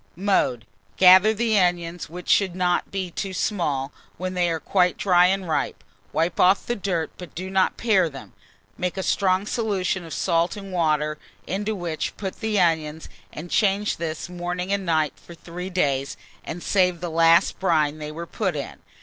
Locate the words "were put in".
18.11-18.77